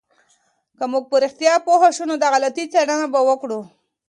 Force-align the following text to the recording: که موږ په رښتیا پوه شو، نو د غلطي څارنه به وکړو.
که 0.77 0.83
موږ 0.91 1.03
په 1.11 1.15
رښتیا 1.23 1.53
پوه 1.65 1.89
شو، 1.95 2.03
نو 2.09 2.15
د 2.19 2.25
غلطي 2.33 2.65
څارنه 2.73 3.07
به 3.13 3.19
وکړو. 3.29 3.59